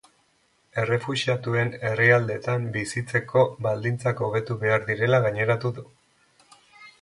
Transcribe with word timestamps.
Errefuxiatuen 0.83 1.69
herrialdeetan 1.89 2.65
bizitzeko 2.77 3.43
baldintzak 3.67 4.25
hobetu 4.29 4.57
behar 4.65 4.89
direla 4.89 5.21
gaineratu 5.27 5.73
du. 5.79 5.87